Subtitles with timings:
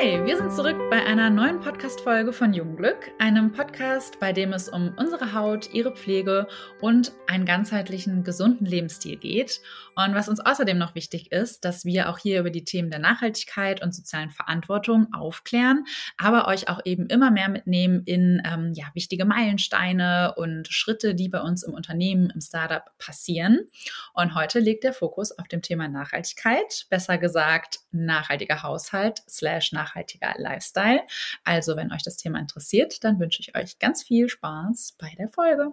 [0.00, 4.68] Hi, wir sind zurück bei einer neuen Podcast-Folge von Jungglück, einem Podcast, bei dem es
[4.68, 6.46] um unsere Haut, ihre Pflege
[6.80, 9.60] und einen ganzheitlichen, gesunden Lebensstil geht.
[9.96, 13.00] Und was uns außerdem noch wichtig ist, dass wir auch hier über die Themen der
[13.00, 15.84] Nachhaltigkeit und sozialen Verantwortung aufklären,
[16.16, 21.28] aber euch auch eben immer mehr mitnehmen in ähm, ja, wichtige Meilensteine und Schritte, die
[21.28, 23.68] bei uns im Unternehmen, im Startup passieren.
[24.14, 30.34] Und heute liegt der Fokus auf dem Thema Nachhaltigkeit, besser gesagt nachhaltiger Haushalt slash nachhaltiger
[30.38, 31.02] Lifestyle.
[31.44, 35.28] Also wenn euch das Thema interessiert, dann wünsche ich euch ganz viel Spaß bei der
[35.28, 35.72] Folge.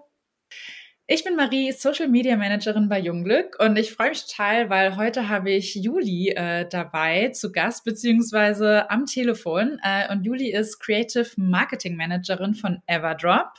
[1.07, 5.29] Ich bin Marie, Social Media Managerin bei Jungglück und ich freue mich total, weil heute
[5.29, 9.77] habe ich Juli äh, dabei zu Gast beziehungsweise am Telefon.
[9.83, 13.51] Äh, und Juli ist Creative Marketing Managerin von Everdrop.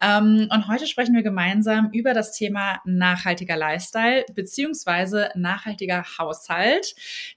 [0.00, 6.96] Ähm, und heute sprechen wir gemeinsam über das Thema nachhaltiger Lifestyle beziehungsweise nachhaltiger Haushalt,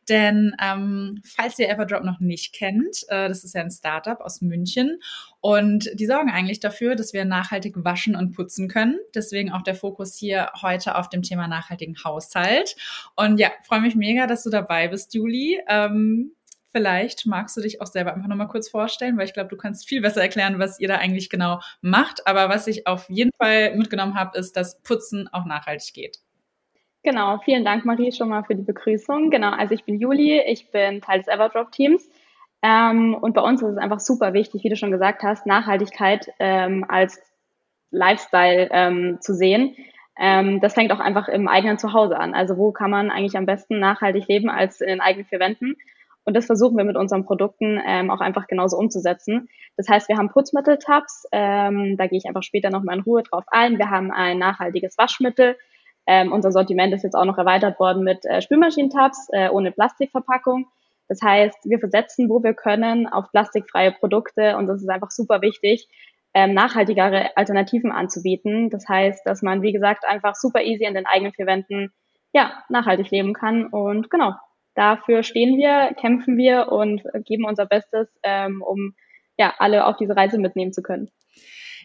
[0.10, 4.42] denn ähm, falls ihr Everdrop noch nicht kennt, äh, das ist ja ein Startup aus
[4.42, 5.00] München
[5.42, 9.00] und die sorgen eigentlich dafür, dass wir nachhaltig waschen und putzen können.
[9.16, 12.76] Deswegen auch der Fokus hier heute auf dem Thema nachhaltigen Haushalt.
[13.16, 15.60] Und ja, freue mich mega, dass du dabei bist, Juli.
[15.68, 16.34] Ähm,
[16.72, 19.90] vielleicht magst du dich auch selber einfach nochmal kurz vorstellen, weil ich glaube, du kannst
[19.90, 22.28] viel besser erklären, was ihr da eigentlich genau macht.
[22.28, 26.20] Aber was ich auf jeden Fall mitgenommen habe, ist, dass Putzen auch nachhaltig geht.
[27.04, 29.32] Genau, vielen Dank, Marie, schon mal für die Begrüßung.
[29.32, 32.08] Genau, also ich bin Juli, ich bin Teil des Everdrop-Teams.
[32.64, 36.32] Ähm, und bei uns ist es einfach super wichtig, wie du schon gesagt hast, Nachhaltigkeit
[36.40, 37.20] ähm, als
[37.90, 39.76] Lifestyle ähm, zu sehen.
[40.18, 42.34] Ähm, das fängt auch einfach im eigenen Zuhause an.
[42.34, 45.76] Also wo kann man eigentlich am besten nachhaltig leben als in den eigenen vier Wänden?
[46.24, 49.50] Und das versuchen wir mit unseren Produkten ähm, auch einfach genauso umzusetzen.
[49.76, 53.46] Das heißt, wir haben Putzmittel-Tabs, ähm, da gehe ich einfach später nochmal in Ruhe drauf
[53.48, 53.80] ein.
[53.80, 55.58] Wir haben ein nachhaltiges Waschmittel.
[56.08, 60.66] Unser Sortiment ist jetzt auch noch erweitert worden mit äh, Spülmaschinentabs äh, ohne Plastikverpackung.
[61.12, 65.42] Das heißt, wir versetzen, wo wir können, auf plastikfreie Produkte und das ist einfach super
[65.42, 65.90] wichtig,
[66.34, 68.70] ähm, nachhaltigere Alternativen anzubieten.
[68.70, 71.92] Das heißt, dass man, wie gesagt, einfach super easy in den eigenen vier Wänden
[72.32, 73.66] ja, nachhaltig leben kann.
[73.66, 74.36] Und genau,
[74.74, 78.96] dafür stehen wir, kämpfen wir und geben unser Bestes, ähm, um
[79.38, 81.12] ja, alle auf diese Reise mitnehmen zu können.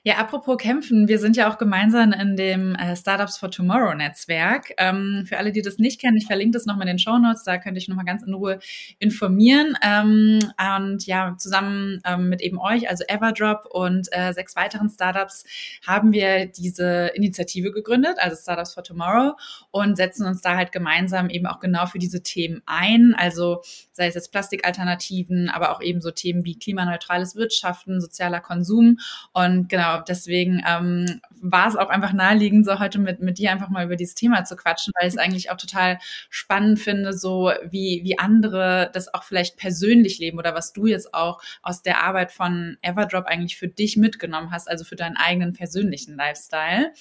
[0.06, 4.72] Ja, apropos kämpfen, wir sind ja auch gemeinsam in dem äh, Startups for Tomorrow Netzwerk.
[4.78, 7.43] Ähm, für alle, die das nicht kennen, ich verlinke das nochmal in den Show Notes,
[7.43, 8.61] da könnte ich nochmal ganz in Ruhe
[9.00, 9.77] informieren.
[9.83, 10.39] Ähm,
[10.78, 15.43] und ja, zusammen ähm, mit eben euch, also Everdrop und äh, sechs weiteren Startups,
[15.84, 19.33] haben wir diese Initiative gegründet, also Startups for Tomorrow,
[19.73, 23.17] und setzen uns da halt gemeinsam eben auch genau für diese Themen ein.
[23.19, 28.99] Also sei es jetzt Plastikalternativen, aber auch eben so Themen wie klimaneutrales Wirtschaften, sozialer Konsum.
[29.33, 33.69] Und genau, deswegen ähm, war es auch einfach naheliegend, so heute mit, mit dir einfach
[33.69, 35.99] mal über dieses Thema zu quatschen, weil ich es eigentlich auch total
[36.31, 41.15] spannend finde, so wie, wie andere das auch vielleicht persönlich leben oder was du jetzt
[41.15, 45.53] auch aus der Arbeit von Everdrop eigentlich für dich mitgenommen hast, also für deinen eigenen
[45.53, 46.93] persönlichen Lifestyle.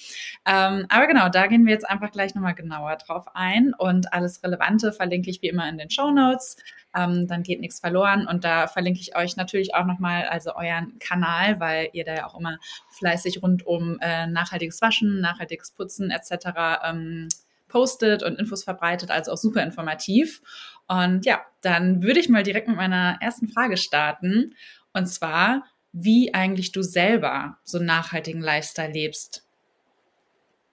[0.46, 4.44] Ähm, aber genau, da gehen wir jetzt einfach gleich nochmal genauer drauf ein und alles
[4.44, 6.58] Relevante verlinke ich wie immer in den Show Notes.
[6.96, 10.98] Ähm, dann geht nichts verloren und da verlinke ich euch natürlich auch nochmal, also euren
[11.00, 12.58] Kanal, weil ihr da ja auch immer
[12.98, 16.48] fleißig rund um äh, nachhaltiges Waschen, nachhaltiges Putzen etc.
[16.84, 17.28] Ähm,
[17.68, 20.42] postet und Infos verbreitet, also auch super informativ.
[20.88, 24.56] Und ja, dann würde ich mal direkt mit meiner ersten Frage starten.
[24.94, 29.46] Und zwar, wie eigentlich du selber so einen nachhaltigen Lifestyle lebst.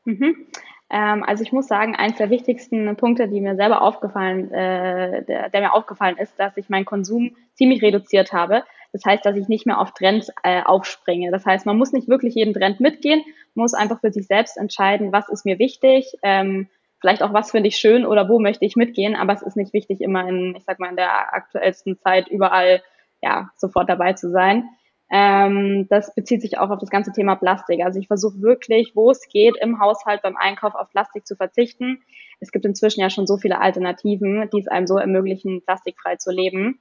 [0.05, 0.47] Mhm.
[0.93, 5.49] Ähm, also ich muss sagen, eins der wichtigsten Punkte, die mir selber aufgefallen, äh, der,
[5.49, 8.63] der, mir aufgefallen ist, dass ich meinen Konsum ziemlich reduziert habe.
[8.93, 11.31] Das heißt, dass ich nicht mehr auf Trends äh, aufspringe.
[11.31, 13.23] Das heißt, man muss nicht wirklich jeden Trend mitgehen,
[13.55, 16.69] muss einfach für sich selbst entscheiden, was ist mir wichtig, ähm,
[17.01, 19.73] vielleicht auch was finde ich schön oder wo möchte ich mitgehen, aber es ist nicht
[19.73, 22.83] wichtig, immer in, ich sag mal, in der aktuellsten Zeit überall
[23.23, 24.69] ja sofort dabei zu sein.
[25.15, 27.85] Ähm, das bezieht sich auch auf das ganze Thema Plastik.
[27.85, 32.03] Also ich versuche wirklich, wo es geht, im Haushalt beim Einkauf auf Plastik zu verzichten.
[32.41, 36.33] Es gibt inzwischen ja schon so viele Alternativen, die es einem so ermöglichen, plastikfrei zu
[36.33, 36.81] leben.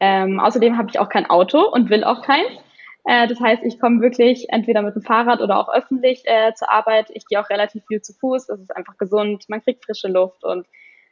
[0.00, 2.50] Ähm, außerdem habe ich auch kein Auto und will auch keins.
[3.04, 6.70] Äh, das heißt, ich komme wirklich entweder mit dem Fahrrad oder auch öffentlich äh, zur
[6.70, 7.08] Arbeit.
[7.14, 8.48] Ich gehe auch relativ viel zu Fuß.
[8.48, 9.46] Das ist einfach gesund.
[9.48, 10.66] Man kriegt frische Luft und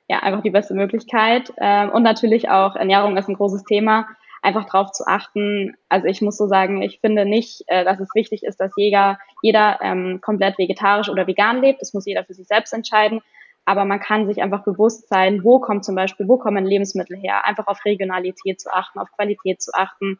[0.09, 1.55] ja, einfach die beste Möglichkeit.
[1.56, 4.09] Ähm, und natürlich auch Ernährung ist ein großes Thema.
[4.43, 5.77] Einfach drauf zu achten.
[5.89, 9.19] Also ich muss so sagen, ich finde nicht, äh, dass es wichtig ist, dass jeder,
[9.43, 11.83] jeder ähm, komplett vegetarisch oder vegan lebt.
[11.83, 13.21] Das muss jeder für sich selbst entscheiden
[13.65, 17.45] aber man kann sich einfach bewusst sein, wo kommt zum Beispiel, wo kommen Lebensmittel her,
[17.45, 20.19] einfach auf Regionalität zu achten, auf Qualität zu achten.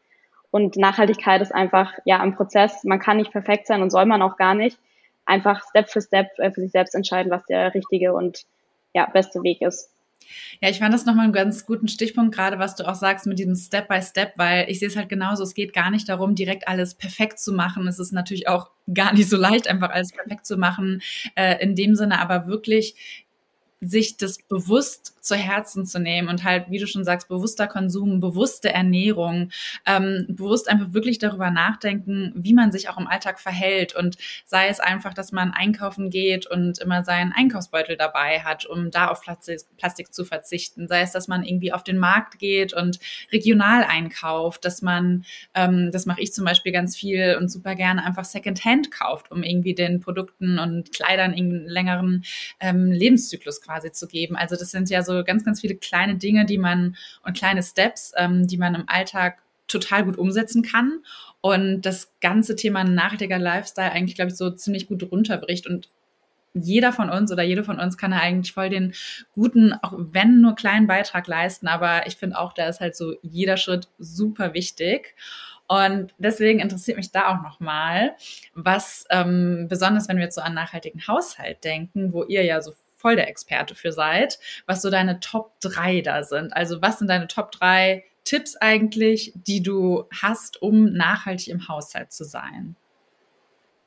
[0.51, 2.85] Und Nachhaltigkeit ist einfach ja ein Prozess.
[2.85, 4.79] Man kann nicht perfekt sein und soll man auch gar nicht.
[5.25, 8.45] Einfach Step für Step äh, für sich selbst entscheiden, was der richtige und
[8.93, 9.91] ja, beste Weg ist.
[10.61, 13.39] Ja, ich fand das nochmal einen ganz guten Stichpunkt, gerade was du auch sagst mit
[13.39, 15.43] diesem Step by Step, weil ich sehe es halt genauso.
[15.43, 17.87] Es geht gar nicht darum, direkt alles perfekt zu machen.
[17.89, 21.01] Es ist natürlich auch gar nicht so leicht, einfach alles perfekt zu machen.
[21.35, 23.20] Äh, in dem Sinne aber wirklich
[23.81, 28.21] sich das bewusst zu Herzen zu nehmen und halt, wie du schon sagst, bewusster Konsum,
[28.21, 29.51] bewusste Ernährung,
[29.87, 33.95] ähm, bewusst einfach wirklich darüber nachdenken, wie man sich auch im Alltag verhält.
[33.95, 38.91] Und sei es einfach, dass man einkaufen geht und immer seinen Einkaufsbeutel dabei hat, um
[38.91, 42.73] da auf Plastik, Plastik zu verzichten, sei es, dass man irgendwie auf den Markt geht
[42.73, 42.99] und
[43.33, 45.25] regional einkauft, dass man,
[45.55, 49.43] ähm, das mache ich zum Beispiel ganz viel und super gerne einfach Secondhand kauft, um
[49.43, 52.25] irgendwie den Produkten und Kleidern einen längeren
[52.61, 54.37] ähm, Lebenszyklus quasi zu geben.
[54.37, 58.13] Also das sind ja so ganz, ganz viele kleine Dinge, die man und kleine Steps,
[58.17, 59.39] ähm, die man im Alltag
[59.69, 61.05] total gut umsetzen kann
[61.41, 65.89] und das ganze Thema nachhaltiger Lifestyle eigentlich, glaube ich, so ziemlich gut runterbricht und
[66.53, 68.93] jeder von uns oder jede von uns kann ja eigentlich voll den
[69.35, 71.69] guten, auch wenn nur kleinen Beitrag leisten.
[71.69, 75.15] Aber ich finde auch, da ist halt so jeder Schritt super wichtig.
[75.69, 78.17] Und deswegen interessiert mich da auch nochmal,
[78.55, 82.73] was ähm, besonders, wenn wir jetzt so an nachhaltigen Haushalt denken, wo ihr ja so
[83.01, 86.53] voll der Experte für seid, was so deine Top 3 da sind.
[86.53, 92.13] Also was sind deine Top 3 Tipps eigentlich, die du hast, um nachhaltig im Haushalt
[92.13, 92.77] zu sein?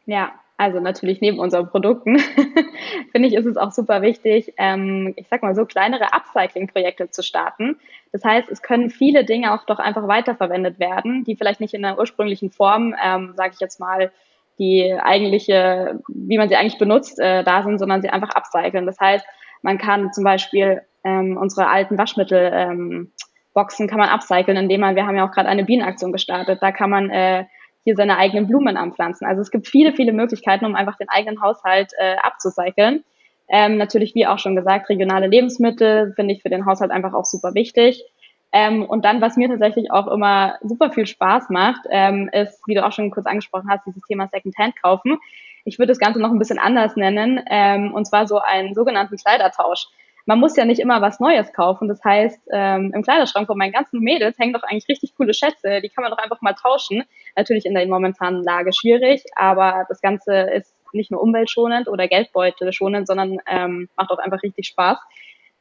[0.06, 2.20] Ja, also natürlich neben unseren Produkten,
[3.12, 7.24] finde ich, ist es auch super wichtig, ähm, ich sag mal so kleinere Upcycling-Projekte zu
[7.24, 7.78] starten.
[8.12, 11.82] Das heißt, es können viele Dinge auch doch einfach weiterverwendet werden, die vielleicht nicht in
[11.82, 14.12] der ursprünglichen Form, ähm, sage ich jetzt mal,
[14.60, 18.86] die eigentliche, wie man sie eigentlich benutzt, äh, da sind, sondern sie einfach upcyclen.
[18.86, 19.26] Das heißt,
[19.62, 23.12] man kann zum Beispiel ähm, unsere alten Waschmittel ähm,
[23.54, 26.72] Boxen kann man upcyclen, indem man, wir haben ja auch gerade eine Bienenaktion gestartet, da
[26.72, 27.46] kann man äh,
[27.84, 29.28] hier seine eigenen Blumen anpflanzen.
[29.28, 33.04] Also es gibt viele, viele Möglichkeiten, um einfach den eigenen Haushalt äh, abzucyceln.
[33.50, 37.26] Ähm, natürlich, wie auch schon gesagt, regionale Lebensmittel finde ich für den Haushalt einfach auch
[37.26, 38.04] super wichtig.
[38.54, 42.76] Ähm, und dann, was mir tatsächlich auch immer super viel Spaß macht, ähm, ist, wie
[42.76, 45.18] du auch schon kurz angesprochen hast, dieses Thema Secondhand kaufen.
[45.66, 49.18] Ich würde das Ganze noch ein bisschen anders nennen, ähm, und zwar so einen sogenannten
[49.18, 49.88] Kleidertausch.
[50.26, 51.88] Man muss ja nicht immer was Neues kaufen.
[51.88, 55.82] Das heißt, ähm, im Kleiderschrank von meinen ganzen Mädels hängen doch eigentlich richtig coole Schätze.
[55.82, 57.04] Die kann man doch einfach mal tauschen.
[57.36, 62.72] Natürlich in der momentanen Lage schwierig, aber das Ganze ist nicht nur umweltschonend oder Geldbeutel
[62.72, 64.98] schonend, sondern ähm, macht auch einfach richtig Spaß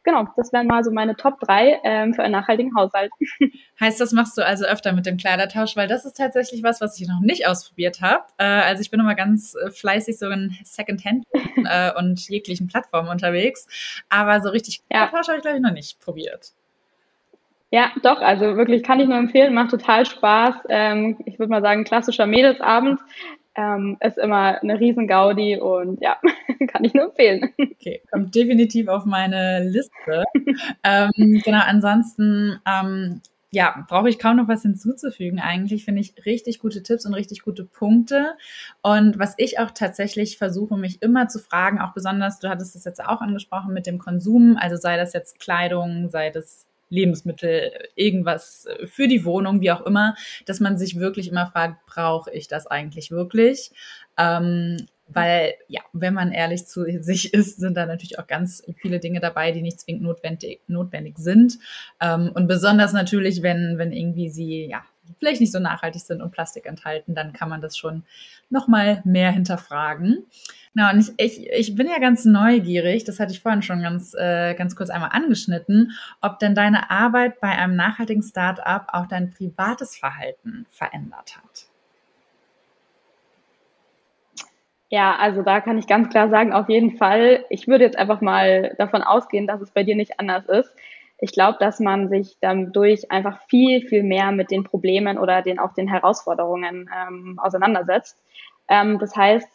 [0.02, 3.10] genau, das wären mal so meine Top 3 ähm, für einen nachhaltigen Haushalt.
[3.80, 7.00] Heißt, das machst du also öfter mit dem Kleidertausch, weil das ist tatsächlich was, was
[7.00, 8.24] ich noch nicht ausprobiert habe.
[8.38, 11.24] Äh, also ich bin immer ganz äh, fleißig so in Secondhand
[11.64, 13.66] äh, und jeglichen Plattformen unterwegs,
[14.08, 15.32] aber so richtig Kleidertausch ja.
[15.32, 16.52] habe ich glaube ich noch nicht probiert.
[17.74, 20.56] Ja, doch, also wirklich kann ich nur empfehlen, macht total Spaß.
[20.68, 23.00] Ähm, ich würde mal sagen, klassischer Mädelsabend
[23.54, 26.18] ähm, ist immer eine Riesengaudi und ja,
[26.68, 27.52] kann ich nur empfehlen.
[27.58, 30.24] Okay, kommt definitiv auf meine Liste.
[30.84, 33.20] ähm, genau, ansonsten ähm,
[33.54, 35.38] ja, brauche ich kaum noch was hinzuzufügen.
[35.38, 38.34] Eigentlich finde ich richtig gute Tipps und richtig gute Punkte.
[38.80, 42.84] Und was ich auch tatsächlich versuche, mich immer zu fragen, auch besonders, du hattest es
[42.84, 48.68] jetzt auch angesprochen mit dem Konsum, also sei das jetzt Kleidung, sei das Lebensmittel, irgendwas
[48.84, 50.14] für die Wohnung, wie auch immer,
[50.46, 53.72] dass man sich wirklich immer fragt, brauche ich das eigentlich wirklich?
[54.18, 54.76] Ähm,
[55.08, 59.20] weil, ja, wenn man ehrlich zu sich ist, sind da natürlich auch ganz viele Dinge
[59.20, 61.58] dabei, die nicht zwingend notwendig, notwendig sind.
[62.00, 64.82] Ähm, und besonders natürlich, wenn, wenn irgendwie sie, ja,
[65.18, 68.04] vielleicht nicht so nachhaltig sind und Plastik enthalten, dann kann man das schon
[68.50, 70.26] nochmal mehr hinterfragen.
[70.74, 74.14] Na, und ich, ich, ich bin ja ganz neugierig, das hatte ich vorhin schon ganz,
[74.14, 79.30] äh, ganz kurz einmal angeschnitten, ob denn deine Arbeit bei einem nachhaltigen Startup auch dein
[79.30, 81.66] privates Verhalten verändert hat.
[84.92, 87.46] Ja, also da kann ich ganz klar sagen, auf jeden Fall.
[87.48, 90.70] Ich würde jetzt einfach mal davon ausgehen, dass es bei dir nicht anders ist.
[91.22, 95.60] Ich glaube, dass man sich dadurch einfach viel, viel mehr mit den Problemen oder den
[95.60, 98.20] auch den Herausforderungen ähm, auseinandersetzt.
[98.68, 99.48] Ähm, das heißt,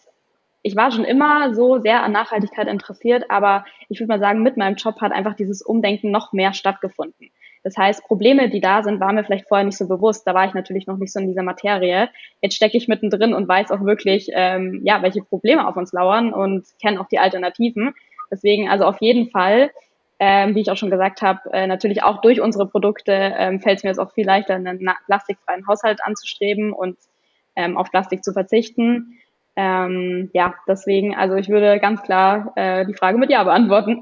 [0.61, 4.55] ich war schon immer so sehr an Nachhaltigkeit interessiert, aber ich würde mal sagen, mit
[4.55, 7.31] meinem Job hat einfach dieses Umdenken noch mehr stattgefunden.
[7.63, 10.25] Das heißt, Probleme, die da sind, waren mir vielleicht vorher nicht so bewusst.
[10.25, 12.07] Da war ich natürlich noch nicht so in dieser Materie.
[12.41, 16.31] Jetzt stecke ich mittendrin und weiß auch wirklich, ähm, ja, welche Probleme auf uns lauern
[16.31, 17.93] und kenne auch die Alternativen.
[18.31, 19.69] Deswegen also auf jeden Fall,
[20.19, 23.77] ähm, wie ich auch schon gesagt habe, äh, natürlich auch durch unsere Produkte ähm, fällt
[23.77, 26.97] es mir jetzt auch viel leichter, einen plastikfreien Haushalt anzustreben und
[27.55, 29.19] ähm, auf Plastik zu verzichten.
[29.55, 34.01] Ähm, ja, deswegen, also ich würde ganz klar äh, die Frage mit Ja beantworten.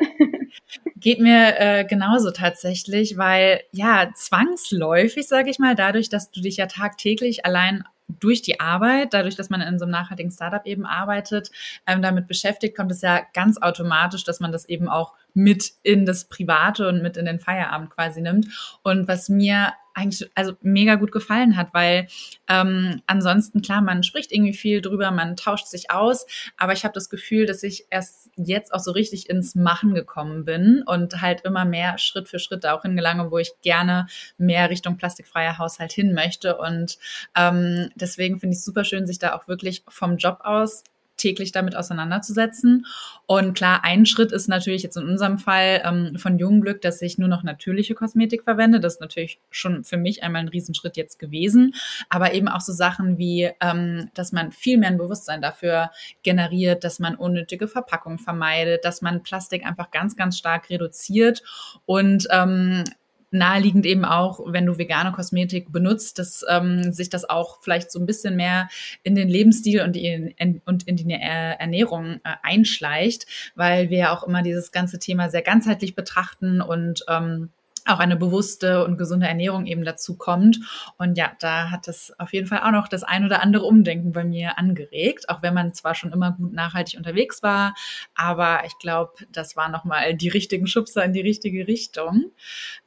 [0.98, 6.57] Geht mir äh, genauso tatsächlich, weil ja, zwangsläufig, sage ich mal, dadurch, dass du dich
[6.57, 10.86] ja tagtäglich allein durch die Arbeit, dadurch, dass man in so einem nachhaltigen Startup eben
[10.86, 11.51] arbeitet,
[11.88, 16.05] ähm, damit beschäftigt, kommt es ja ganz automatisch, dass man das eben auch mit in
[16.05, 18.47] das Private und mit in den Feierabend quasi nimmt.
[18.81, 22.07] Und was mir eigentlich also mega gut gefallen hat, weil
[22.49, 26.25] ähm, ansonsten klar, man spricht irgendwie viel drüber, man tauscht sich aus,
[26.57, 30.43] aber ich habe das Gefühl, dass ich erst jetzt auch so richtig ins Machen gekommen
[30.43, 34.69] bin und halt immer mehr Schritt für Schritt da auch hingelange, wo ich gerne mehr
[34.69, 36.97] Richtung plastikfreier Haushalt hin möchte und
[37.35, 40.83] ähm, deswegen finde ich es super schön, sich da auch wirklich vom Job aus
[41.17, 42.86] täglich damit auseinanderzusetzen.
[43.25, 47.17] Und klar, ein Schritt ist natürlich jetzt in unserem Fall ähm, von Jungglück, dass ich
[47.17, 48.79] nur noch natürliche Kosmetik verwende.
[48.79, 51.74] Das ist natürlich schon für mich einmal ein Riesenschritt jetzt gewesen.
[52.10, 55.91] Aber eben auch so Sachen wie, ähm, dass man viel mehr ein Bewusstsein dafür
[56.24, 61.41] generiert, dass man unnötige Verpackungen vermeidet, dass man Plastik einfach ganz, ganz stark reduziert
[61.86, 62.84] und ähm,
[63.32, 68.00] naheliegend eben auch, wenn du vegane Kosmetik benutzt, dass ähm, sich das auch vielleicht so
[68.00, 68.70] ein bisschen mehr
[69.03, 74.15] in den Lebensstil und, die, in, und in die Ernährung äh, einschleicht, weil wir ja
[74.15, 77.50] auch immer dieses ganze Thema sehr ganzheitlich betrachten und ähm,
[77.85, 80.59] auch eine bewusste und gesunde Ernährung eben dazu kommt.
[80.97, 84.11] Und ja, da hat es auf jeden Fall auch noch das ein oder andere Umdenken
[84.11, 87.75] bei mir angeregt, auch wenn man zwar schon immer gut nachhaltig unterwegs war,
[88.15, 92.31] aber ich glaube, das war nochmal die richtigen Schubser in die richtige Richtung.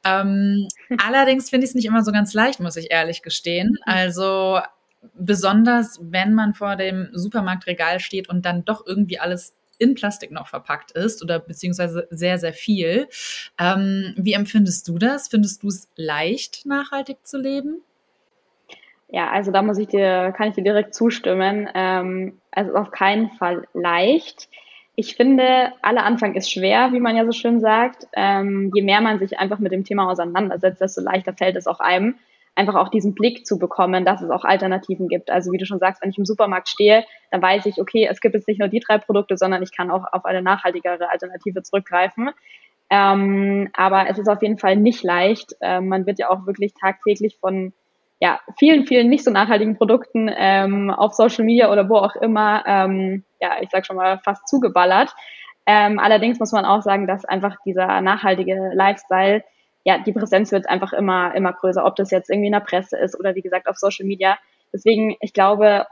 [0.03, 0.67] Ähm,
[1.05, 3.77] allerdings finde ich es nicht immer so ganz leicht, muss ich ehrlich gestehen.
[3.85, 4.59] Also
[5.13, 10.47] besonders wenn man vor dem Supermarktregal steht und dann doch irgendwie alles in Plastik noch
[10.47, 13.07] verpackt ist oder beziehungsweise sehr, sehr viel.
[13.59, 15.27] Ähm, wie empfindest du das?
[15.29, 17.81] Findest du es leicht, nachhaltig zu leben?
[19.07, 21.67] Ja, also da muss ich dir, kann ich dir direkt zustimmen.
[21.73, 24.49] Ähm, also auf keinen Fall leicht.
[24.95, 28.05] Ich finde, aller Anfang ist schwer, wie man ja so schön sagt.
[28.13, 31.79] Ähm, je mehr man sich einfach mit dem Thema auseinandersetzt, desto leichter fällt es auch
[31.79, 32.15] einem
[32.59, 35.31] einfach auch diesen Blick zu bekommen, dass es auch Alternativen gibt.
[35.31, 38.19] Also wie du schon sagst, wenn ich im Supermarkt stehe, dann weiß ich, okay, es
[38.19, 41.63] gibt jetzt nicht nur die drei Produkte, sondern ich kann auch auf eine nachhaltigere Alternative
[41.63, 42.31] zurückgreifen.
[42.89, 45.53] Ähm, aber es ist auf jeden Fall nicht leicht.
[45.61, 47.71] Ähm, man wird ja auch wirklich tagtäglich von
[48.19, 52.63] ja, vielen, vielen nicht so nachhaltigen Produkten ähm, auf Social Media oder wo auch immer,
[52.67, 55.15] ähm, ja, ich sag schon mal, fast zugeballert.
[55.65, 59.43] Ähm, allerdings muss man auch sagen, dass einfach dieser nachhaltige Lifestyle
[59.83, 62.97] ja, die Präsenz wird einfach immer, immer größer, ob das jetzt irgendwie in der Presse
[62.97, 64.37] ist oder wie gesagt auf Social Media.
[64.73, 65.85] Deswegen, ich glaube,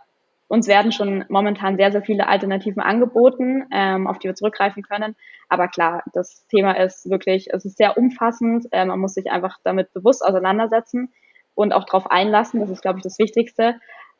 [0.47, 5.15] uns werden schon momentan sehr, sehr viele Alternativen angeboten, ähm, auf die wir zurückgreifen können.
[5.49, 8.67] Aber klar, das Thema ist wirklich, es ist sehr umfassend.
[8.71, 11.13] Äh, man muss sich einfach damit bewusst auseinandersetzen
[11.55, 12.61] und auch darauf einlassen.
[12.61, 13.75] Das ist, glaube ich, das Wichtigste.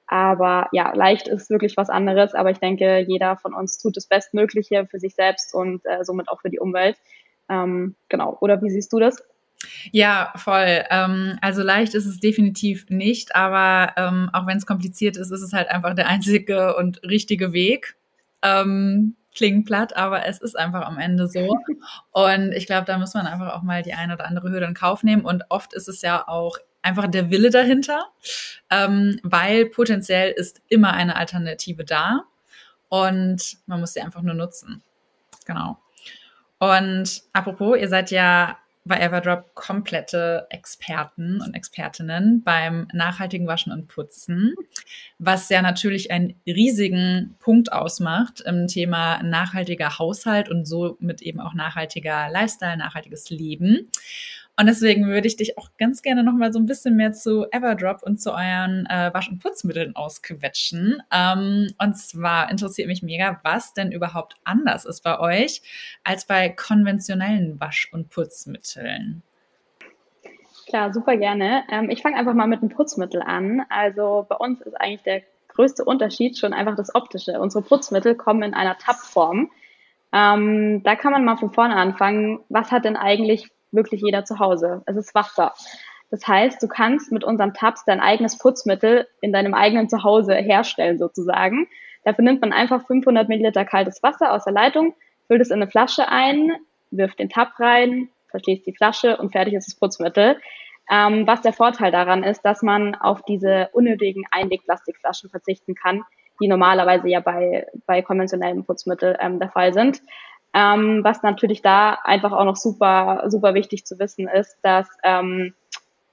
[0.06, 2.34] Aber ja, leicht ist wirklich was anderes.
[2.34, 6.30] Aber ich denke, jeder von uns tut das Bestmögliche für sich selbst und äh, somit
[6.30, 6.98] auch für die Umwelt.
[7.50, 8.38] Ähm, genau.
[8.42, 9.24] Oder wie siehst du das?
[9.92, 10.84] Ja, voll.
[10.90, 15.42] Ähm, also leicht ist es definitiv nicht, aber ähm, auch wenn es kompliziert ist, ist
[15.42, 17.96] es halt einfach der einzige und richtige Weg.
[18.44, 21.58] Ähm, klingt platt, aber es ist einfach am Ende so.
[22.12, 24.74] Und ich glaube, da muss man einfach auch mal die eine oder andere Hürde in
[24.74, 25.26] Kauf nehmen.
[25.26, 28.08] Und oft ist es ja auch einfach der Wille dahinter,
[28.70, 32.24] ähm, weil potenziell ist immer eine Alternative da
[32.90, 34.82] und man muss sie einfach nur nutzen.
[35.46, 35.78] Genau.
[36.60, 43.88] Und apropos, ihr seid ja bei Everdrop komplette Experten und Expertinnen beim nachhaltigen Waschen und
[43.88, 44.56] Putzen,
[45.20, 51.54] was ja natürlich einen riesigen Punkt ausmacht im Thema nachhaltiger Haushalt und somit eben auch
[51.54, 53.90] nachhaltiger Lifestyle, nachhaltiges Leben.
[54.60, 57.46] Und deswegen würde ich dich auch ganz gerne noch mal so ein bisschen mehr zu
[57.52, 61.02] Everdrop und zu euren äh, Wasch- und Putzmitteln ausquetschen.
[61.14, 65.62] Ähm, und zwar interessiert mich mega, was denn überhaupt anders ist bei euch
[66.04, 69.22] als bei konventionellen Wasch- und Putzmitteln.
[70.68, 71.64] Klar, super gerne.
[71.70, 73.64] Ähm, ich fange einfach mal mit dem Putzmittel an.
[73.70, 77.40] Also bei uns ist eigentlich der größte Unterschied schon einfach das Optische.
[77.40, 79.52] Unsere Putzmittel kommen in einer Tab-Form.
[80.12, 82.40] Ähm, da kann man mal von vorne anfangen.
[82.50, 84.82] Was hat denn eigentlich wirklich jeder zu Hause.
[84.86, 85.54] Es ist Wasser.
[86.10, 90.98] Das heißt, du kannst mit unseren Tabs dein eigenes Putzmittel in deinem eigenen Zuhause herstellen
[90.98, 91.68] sozusagen.
[92.04, 94.96] Dafür nimmt man einfach 500 Milliliter kaltes Wasser aus der Leitung,
[95.28, 96.52] füllt es in eine Flasche ein,
[96.92, 100.38] wirft den Tab rein, verschließt die Flasche und fertig ist das Putzmittel.
[100.90, 106.04] Ähm, was der Vorteil daran ist, dass man auf diese unnötigen Einwegplastikflaschen verzichten kann,
[106.40, 110.02] die normalerweise ja bei, bei konventionellen Putzmitteln ähm, der Fall sind.
[110.54, 115.54] Ähm, was natürlich da einfach auch noch super, super wichtig zu wissen ist, dass ähm,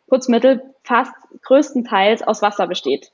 [0.08, 3.10] Putzmittel fast größtenteils aus Wasser besteht.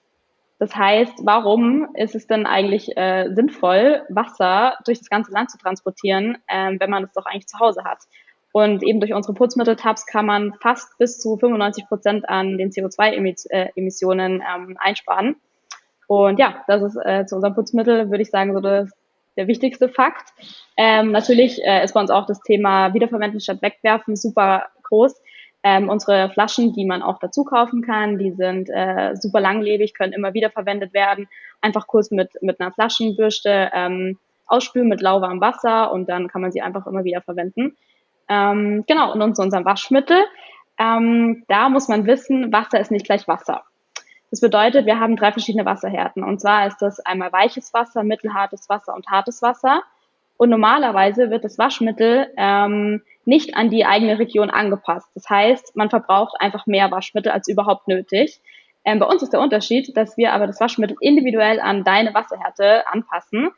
[0.58, 5.56] Das heißt, warum ist es denn eigentlich äh, sinnvoll, Wasser durch das ganze Land zu
[5.56, 8.00] transportieren, äh, wenn man es doch eigentlich zu Hause hat?
[8.52, 14.40] Und eben durch unsere Putzmitteltabs kann man fast bis zu 95 Prozent an den CO2-Emissionen
[14.40, 15.36] äh, ähm, einsparen.
[16.08, 18.90] Und ja, das ist äh, zu unserem Putzmittel, würde ich sagen, so das
[19.40, 20.34] der wichtigste Fakt.
[20.76, 25.18] Ähm, natürlich äh, ist bei uns auch das Thema Wiederverwenden statt Wegwerfen super groß.
[25.62, 30.12] Ähm, unsere Flaschen, die man auch dazu kaufen kann, die sind äh, super langlebig, können
[30.12, 31.26] immer wieder verwendet werden.
[31.62, 36.52] Einfach kurz mit, mit einer Flaschenbürste ähm, ausspülen mit lauwarmem Wasser und dann kann man
[36.52, 37.76] sie einfach immer wieder verwenden.
[38.28, 40.18] Ähm, genau, und zu unserem Waschmittel.
[40.78, 43.64] Ähm, da muss man wissen, Wasser ist nicht gleich Wasser.
[44.30, 46.22] Das bedeutet, wir haben drei verschiedene Wasserhärten.
[46.22, 49.82] Und zwar ist das einmal weiches Wasser, mittelhartes Wasser und hartes Wasser.
[50.36, 55.08] Und normalerweise wird das Waschmittel ähm, nicht an die eigene Region angepasst.
[55.14, 58.40] Das heißt, man verbraucht einfach mehr Waschmittel als überhaupt nötig.
[58.84, 62.86] Ähm, bei uns ist der Unterschied, dass wir aber das Waschmittel individuell an deine Wasserhärte
[62.86, 63.50] anpassen.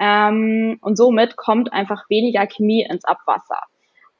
[0.00, 3.60] Ähm, und somit kommt einfach weniger Chemie ins Abwasser.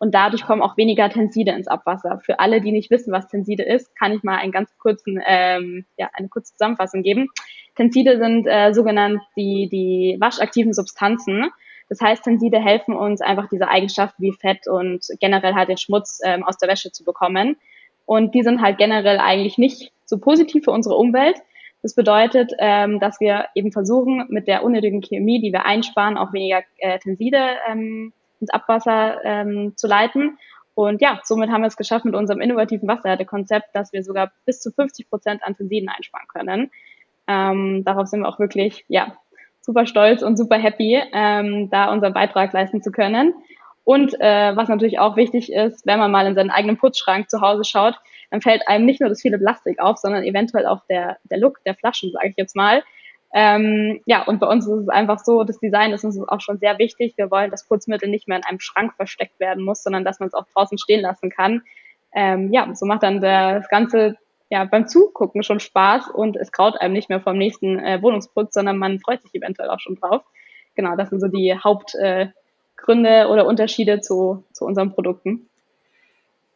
[0.05, 2.21] Und dadurch kommen auch weniger Tenside ins Abwasser.
[2.23, 5.87] Für alle, die nicht wissen, was Tenside ist, kann ich mal einen ganz kurzen, ähm,
[5.97, 7.31] ja, eine kurze Zusammenfassung geben.
[7.75, 11.47] Tenside sind äh, sogenannt die, die waschaktiven Substanzen.
[11.89, 16.21] Das heißt, Tenside helfen uns einfach diese Eigenschaften wie Fett und generell halt den Schmutz
[16.23, 17.57] ähm, aus der Wäsche zu bekommen.
[18.05, 21.39] Und die sind halt generell eigentlich nicht so positiv für unsere Umwelt.
[21.81, 26.35] Das bedeutet, ähm, dass wir eben versuchen, mit der unnötigen Chemie, die wir einsparen, auch
[26.35, 30.39] weniger äh, Tenside ähm, ins Abwasser ähm, zu leiten.
[30.75, 34.61] Und ja, somit haben wir es geschafft mit unserem innovativen Wasserhärtekonzept, dass wir sogar bis
[34.61, 36.71] zu 50 Prozent an Tensiden einsparen können.
[37.29, 39.17] Ähm, darauf sind wir auch wirklich ja,
[39.61, 43.35] super stolz und super happy, ähm, da unseren Beitrag leisten zu können.
[43.85, 47.41] Und äh, was natürlich auch wichtig ist, wenn man mal in seinen eigenen Putzschrank zu
[47.41, 47.95] Hause schaut,
[48.31, 51.63] dann fällt einem nicht nur das viele Plastik auf, sondern eventuell auch der, der Look
[51.65, 52.83] der Flaschen, sage ich jetzt mal.
[53.37, 56.59] Ähm, ja, und bei uns ist es einfach so, das Design ist uns auch schon
[56.59, 57.15] sehr wichtig.
[57.17, 60.29] Wir wollen, dass Putzmittel nicht mehr in einem Schrank versteckt werden muss, sondern dass man
[60.29, 61.63] es auch draußen stehen lassen kann.
[62.15, 64.17] Ähm, ja, so macht dann das Ganze
[64.51, 68.55] ja, beim Zugucken schon Spaß und es graut einem nicht mehr vom nächsten äh, Wohnungsputz,
[68.55, 70.23] sondern man freut sich eventuell auch schon drauf.
[70.77, 72.33] Genau, das sind so die Hauptgründe
[73.11, 75.49] äh, oder Unterschiede zu, zu unseren Produkten.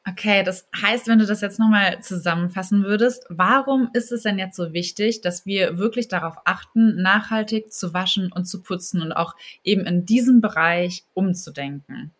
[0.08, 4.56] Okay, das heißt, wenn du das jetzt nochmal zusammenfassen würdest, warum ist es denn jetzt
[4.56, 9.34] so wichtig, dass wir wirklich darauf achten, nachhaltig zu waschen und zu putzen und auch
[9.64, 12.12] eben in diesem Bereich umzudenken?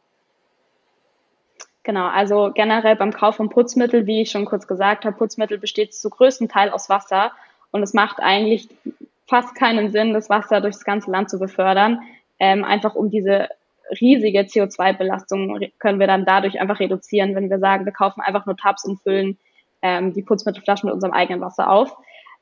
[1.83, 5.95] Genau, also generell beim Kauf von Putzmittel, wie ich schon kurz gesagt habe, Putzmittel besteht
[5.95, 7.33] zu größten Teil aus Wasser
[7.71, 8.69] und es macht eigentlich
[9.27, 12.03] fast keinen Sinn, das Wasser durchs ganze Land zu befördern.
[12.39, 13.49] Ähm, einfach um diese
[14.01, 18.57] riesige CO2-Belastung können wir dann dadurch einfach reduzieren, wenn wir sagen, wir kaufen einfach nur
[18.57, 19.39] Tabs und füllen
[19.83, 21.97] ähm, die Putzmittelflaschen mit unserem eigenen Wasser auf.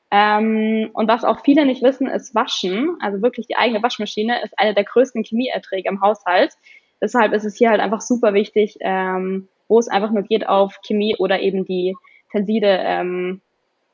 [0.09, 2.97] Ähm, und was auch viele nicht wissen, ist Waschen.
[3.01, 6.53] Also wirklich die eigene Waschmaschine ist eine der größten Chemieerträge im Haushalt.
[7.01, 10.79] Deshalb ist es hier halt einfach super wichtig, ähm, wo es einfach nur geht, auf
[10.85, 11.95] Chemie oder eben die
[12.31, 13.41] Tenside ähm,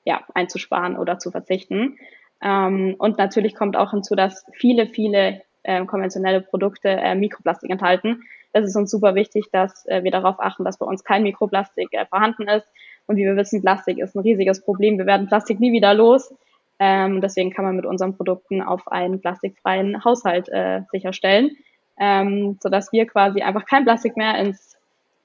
[0.06, 1.98] ja, einzusparen oder zu verzichten.
[2.42, 8.24] Ähm, und natürlich kommt auch hinzu, dass viele, viele äh, konventionelle Produkte äh, Mikroplastik enthalten.
[8.52, 11.90] Es ist uns super wichtig, dass äh, wir darauf achten, dass bei uns kein Mikroplastik
[11.92, 12.68] äh, vorhanden ist.
[13.08, 14.98] Und wie wir wissen, Plastik ist ein riesiges Problem.
[14.98, 16.34] Wir werden Plastik nie wieder los.
[16.80, 21.52] Ähm, deswegen kann man mit unseren Produkten auf einen plastikfreien Haushalt äh, sicherstellen
[22.00, 24.78] ähm, sodass wir quasi einfach kein Plastik mehr ins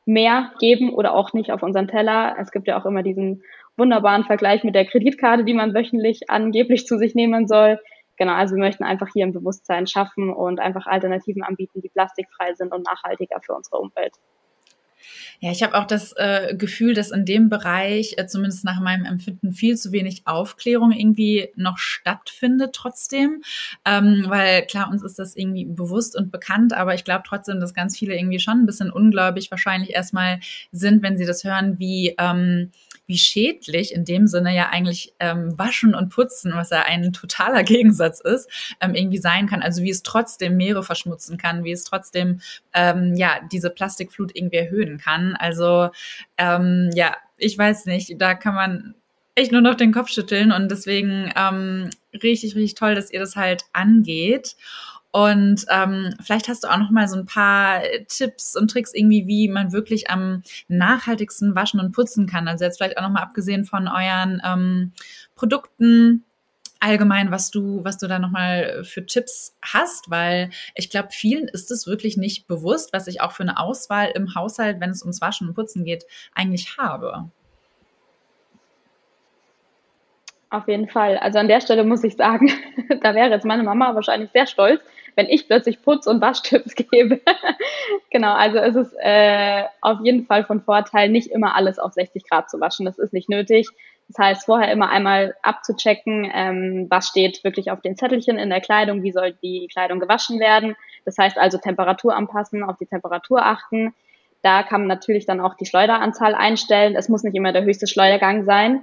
[0.05, 2.37] Meer geben oder auch nicht auf unseren Teller.
[2.41, 3.43] Es gibt ja auch immer diesen
[3.77, 7.79] wunderbaren Vergleich mit der Kreditkarte, die man wöchentlich angeblich zu sich nehmen soll.
[8.19, 12.53] Genau, also wir möchten einfach hier ein Bewusstsein schaffen und einfach Alternativen anbieten, die plastikfrei
[12.55, 14.17] sind und nachhaltiger für unsere Umwelt.
[15.41, 19.05] Ja, ich habe auch das äh, Gefühl, dass in dem Bereich, äh, zumindest nach meinem
[19.05, 23.43] Empfinden, viel zu wenig Aufklärung irgendwie noch stattfindet trotzdem.
[23.85, 27.75] Ähm, weil klar, uns ist das irgendwie bewusst und bekannt, aber ich glaube trotzdem, dass
[27.75, 30.41] ganz viele irgendwie schon ein bisschen ungläubig wahrscheinlich erstmal
[30.73, 32.71] sind, wenn sie das hören, wie ähm,
[33.09, 37.63] wie schädlich in dem Sinne ja eigentlich ähm, Waschen und Putzen, was ja ein totaler
[37.65, 38.49] Gegensatz ist,
[38.81, 39.63] ähm, irgendwie sein kann.
[39.63, 42.41] Also wie es trotzdem Meere verschmutzen kann, wie es trotzdem
[42.75, 45.37] ähm, ja diese Plastikflut irgendwie erhöhen kann.
[45.37, 45.91] Also
[46.39, 48.95] ähm, ja, ich weiß nicht, da kann man
[49.35, 53.37] echt nur noch den Kopf schütteln und deswegen ähm, richtig, richtig toll, dass ihr das
[53.37, 54.57] halt angeht.
[55.11, 59.27] Und ähm, vielleicht hast du auch noch mal so ein paar Tipps und Tricks irgendwie,
[59.27, 62.47] wie man wirklich am nachhaltigsten waschen und putzen kann.
[62.47, 64.93] Also jetzt vielleicht auch noch mal abgesehen von euren ähm,
[65.35, 66.25] Produkten
[66.81, 71.49] allgemein, was du, was du da noch mal für Tipps hast, weil ich glaube, vielen
[71.49, 75.03] ist es wirklich nicht bewusst, was ich auch für eine Auswahl im Haushalt, wenn es
[75.03, 77.31] ums Waschen und Putzen geht, eigentlich habe.
[80.51, 81.19] Auf jeden Fall.
[81.19, 82.51] Also an der Stelle muss ich sagen,
[83.03, 84.83] da wäre jetzt meine Mama wahrscheinlich sehr stolz,
[85.15, 87.21] wenn ich plötzlich Putz- und Waschtipps gebe.
[88.11, 92.25] genau, also es ist äh, auf jeden Fall von Vorteil, nicht immer alles auf 60
[92.29, 92.87] Grad zu waschen.
[92.87, 93.69] Das ist nicht nötig.
[94.09, 98.63] Das heißt, vorher immer einmal abzuchecken, ähm, was steht wirklich auf den Zettelchen in der
[98.63, 100.77] Kleidung, wie soll die Kleidung gewaschen werden.
[101.05, 103.95] Das heißt also Temperatur anpassen, auf die Temperatur achten.
[104.43, 106.97] Da kann man natürlich dann auch die Schleuderanzahl einstellen.
[106.97, 108.83] Es muss nicht immer der höchste Schleudergang sein.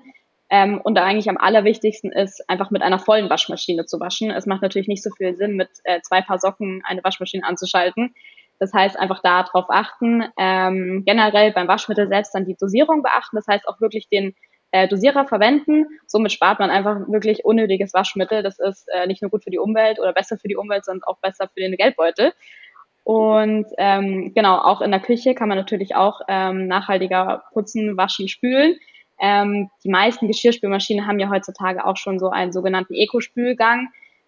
[0.49, 4.29] Ähm, und eigentlich am allerwichtigsten ist, einfach mit einer vollen Waschmaschine zu waschen.
[4.29, 8.13] Es macht natürlich nicht so viel Sinn, mit äh, zwei Paar Socken eine Waschmaschine anzuschalten.
[8.59, 10.23] Das heißt, einfach da drauf achten.
[10.37, 13.35] Ähm, generell beim Waschmittel selbst dann die Dosierung beachten.
[13.35, 14.35] Das heißt auch wirklich den
[14.75, 15.85] äh, Dosierer verwenden.
[16.05, 18.43] Somit spart man einfach wirklich unnötiges Waschmittel.
[18.43, 21.03] Das ist äh, nicht nur gut für die Umwelt oder besser für die Umwelt, sondern
[21.05, 22.33] auch besser für den Geldbeutel.
[23.05, 28.27] Und ähm, genau, auch in der Küche kann man natürlich auch ähm, nachhaltiger putzen, waschen,
[28.27, 28.75] spülen.
[29.21, 33.87] Ähm, die meisten Geschirrspülmaschinen haben ja heutzutage auch schon so einen sogenannten Eco-Spülgang.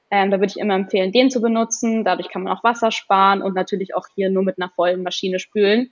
[0.09, 2.05] Ähm, da würde ich immer empfehlen, den zu benutzen.
[2.05, 5.39] Dadurch kann man auch Wasser sparen und natürlich auch hier nur mit einer vollen Maschine
[5.39, 5.91] spülen.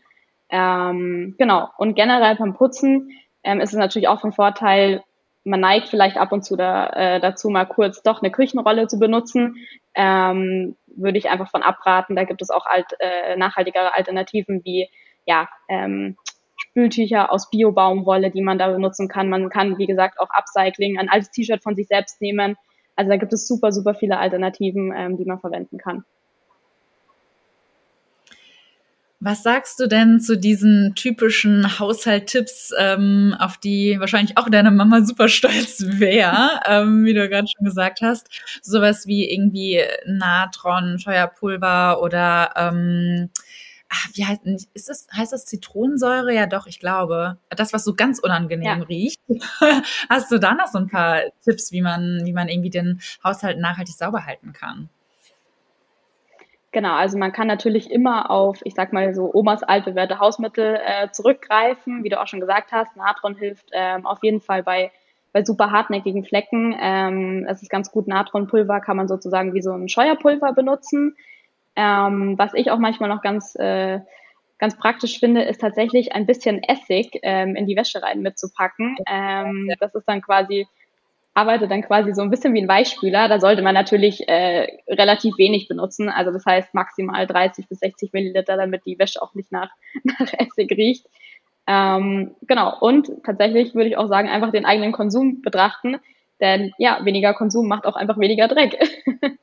[0.50, 1.68] Ähm, genau.
[1.78, 3.10] Und generell beim Putzen
[3.46, 5.04] ähm, ist es natürlich auch von Vorteil,
[5.46, 8.98] man neigt vielleicht ab und zu da, äh, dazu, mal kurz doch eine Küchenrolle zu
[8.98, 9.56] benutzen.
[9.94, 12.16] Ähm, würde ich einfach von abraten.
[12.16, 14.90] Da gibt es auch alt, äh, nachhaltigere Alternativen wie
[15.26, 16.18] ja, ähm,
[16.58, 19.30] Spültücher aus Bio-Baumwolle, die man da benutzen kann.
[19.30, 22.56] Man kann, wie gesagt, auch Upcycling, ein altes T-Shirt von sich selbst nehmen.
[22.96, 26.06] Also da gibt es super, super viele Alternativen, ähm, die man verwenden kann.
[29.26, 35.04] Was sagst du denn zu diesen typischen Haushalttipps, ähm, auf die wahrscheinlich auch deine Mama
[35.04, 38.30] super stolz wäre, ähm, wie du gerade schon gesagt hast?
[38.62, 43.32] Sowas wie irgendwie Natron, Feuerpulver oder ähm,
[43.90, 44.42] ach, wie heißt,
[44.76, 46.32] ist das, heißt das Zitronensäure?
[46.32, 47.40] Ja, doch, ich glaube.
[47.50, 48.86] Das, was so ganz unangenehm ja.
[48.86, 49.20] riecht.
[50.08, 53.58] Hast du da noch so ein paar Tipps, wie man, wie man irgendwie den Haushalt
[53.58, 54.90] nachhaltig sauber halten kann?
[56.76, 61.10] Genau, also man kann natürlich immer auf, ich sag mal so Omas altbewährte Hausmittel äh,
[61.10, 62.04] zurückgreifen.
[62.04, 64.92] Wie du auch schon gesagt hast, Natron hilft ähm, auf jeden Fall bei
[65.32, 66.76] bei super hartnäckigen Flecken.
[66.78, 71.16] Ähm, es ist ganz gut, Natronpulver kann man sozusagen wie so ein Scheuerpulver benutzen.
[71.78, 74.02] Ähm, was ich auch manchmal noch ganz, äh,
[74.60, 78.98] ganz praktisch finde, ist tatsächlich ein bisschen Essig ähm, in die Wäsche rein mitzupacken.
[79.10, 80.68] Ähm, das ist dann quasi,
[81.36, 83.28] arbeitet dann quasi so ein bisschen wie ein Weichspüler.
[83.28, 86.10] Da sollte man natürlich äh, relativ wenig benutzen.
[86.10, 89.70] Also das heißt maximal 30 bis 60 Milliliter, damit die Wäsche auch nicht nach,
[90.04, 91.06] nach Essig riecht.
[91.68, 92.80] Ähm, genau.
[92.80, 95.98] Und tatsächlich würde ich auch sagen, einfach den eigenen Konsum betrachten.
[96.40, 98.78] Denn ja, weniger Konsum macht auch einfach weniger Dreck.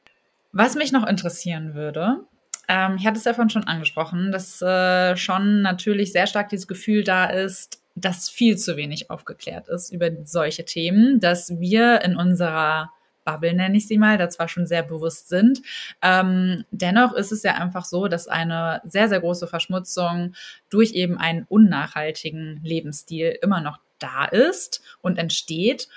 [0.52, 2.20] Was mich noch interessieren würde,
[2.68, 6.68] ähm, ich hatte es ja vorhin schon angesprochen, dass äh, schon natürlich sehr stark dieses
[6.68, 12.16] Gefühl da ist, dass viel zu wenig aufgeklärt ist über solche Themen, dass wir in
[12.16, 12.90] unserer
[13.24, 15.62] Bubble, nenne ich sie mal, da zwar schon sehr bewusst sind.
[16.02, 20.34] Ähm, dennoch ist es ja einfach so, dass eine sehr, sehr große Verschmutzung
[20.70, 25.88] durch eben einen unnachhaltigen Lebensstil immer noch da ist und entsteht.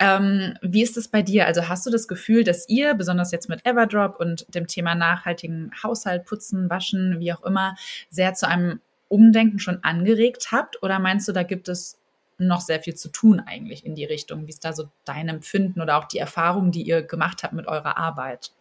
[0.00, 1.46] Ähm, wie ist es bei dir?
[1.46, 5.70] Also hast du das Gefühl, dass ihr, besonders jetzt mit Everdrop und dem Thema nachhaltigen
[5.82, 7.76] Haushalt, Putzen, Waschen, wie auch immer,
[8.10, 8.80] sehr zu einem
[9.12, 10.82] Umdenken schon angeregt habt?
[10.82, 11.98] Oder meinst du, da gibt es
[12.38, 14.46] noch sehr viel zu tun eigentlich in die Richtung?
[14.46, 17.68] Wie ist da so dein Empfinden oder auch die Erfahrung, die ihr gemacht habt mit
[17.68, 18.52] eurer Arbeit?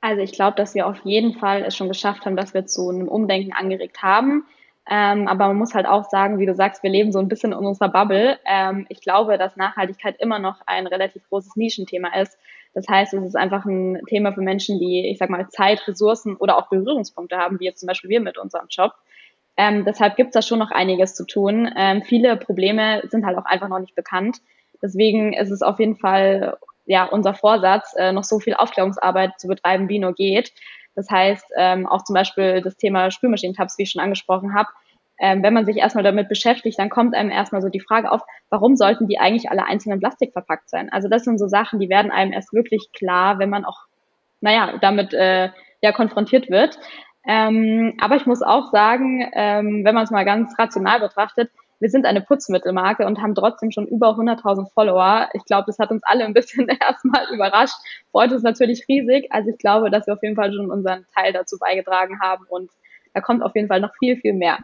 [0.00, 2.88] Also ich glaube, dass wir auf jeden Fall es schon geschafft haben, dass wir zu
[2.90, 4.46] einem Umdenken angeregt haben.
[4.88, 7.52] Ähm, aber man muss halt auch sagen, wie du sagst, wir leben so ein bisschen
[7.52, 8.38] in unserer Bubble.
[8.44, 12.38] Ähm, ich glaube, dass Nachhaltigkeit immer noch ein relativ großes Nischenthema ist.
[12.76, 16.36] Das heißt, es ist einfach ein Thema für Menschen, die, ich sag mal, Zeit, Ressourcen
[16.36, 18.92] oder auch Berührungspunkte haben, wie jetzt zum Beispiel wir mit unserem Job.
[19.56, 21.72] Ähm, deshalb gibt es da schon noch einiges zu tun.
[21.74, 24.42] Ähm, viele Probleme sind halt auch einfach noch nicht bekannt.
[24.82, 29.48] Deswegen ist es auf jeden Fall ja unser Vorsatz, äh, noch so viel Aufklärungsarbeit zu
[29.48, 30.52] betreiben, wie nur geht.
[30.94, 34.68] Das heißt, ähm, auch zum Beispiel das Thema Spülmaschinentabs, wie ich schon angesprochen habe,
[35.18, 38.22] ähm, wenn man sich erstmal damit beschäftigt, dann kommt einem erstmal so die Frage auf,
[38.50, 40.90] warum sollten die eigentlich alle einzeln in Plastik verpackt sein?
[40.92, 43.86] Also das sind so Sachen, die werden einem erst wirklich klar, wenn man auch,
[44.40, 45.50] naja, damit äh,
[45.82, 46.78] ja konfrontiert wird.
[47.26, 51.90] Ähm, aber ich muss auch sagen, ähm, wenn man es mal ganz rational betrachtet, wir
[51.90, 55.28] sind eine Putzmittelmarke und haben trotzdem schon über 100.000 Follower.
[55.34, 57.76] Ich glaube, das hat uns alle ein bisschen erstmal überrascht.
[58.10, 59.26] Freut uns natürlich riesig.
[59.30, 62.70] Also ich glaube, dass wir auf jeden Fall schon unseren Teil dazu beigetragen haben und
[63.16, 64.58] da kommt auf jeden Fall noch viel, viel mehr.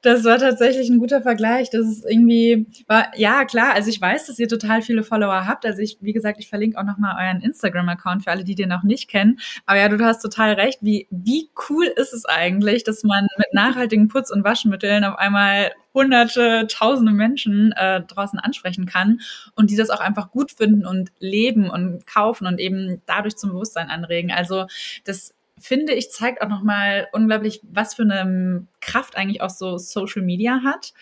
[0.00, 1.68] Das war tatsächlich ein guter Vergleich.
[1.68, 5.66] Das ist irgendwie, war, ja klar, also ich weiß, dass ihr total viele Follower habt.
[5.66, 8.82] Also ich, wie gesagt, ich verlinke auch nochmal euren Instagram-Account für alle, die den noch
[8.82, 9.40] nicht kennen.
[9.66, 10.78] Aber ja, du hast total recht.
[10.80, 15.72] Wie, wie cool ist es eigentlich, dass man mit nachhaltigen Putz- und Waschmitteln auf einmal
[15.92, 19.20] hunderte, tausende Menschen äh, draußen ansprechen kann
[19.54, 23.50] und die das auch einfach gut finden und leben und kaufen und eben dadurch zum
[23.50, 24.30] Bewusstsein anregen.
[24.30, 24.66] Also
[25.04, 30.22] das finde ich, zeigt auch nochmal unglaublich, was für eine Kraft eigentlich auch so Social
[30.22, 30.92] Media hat.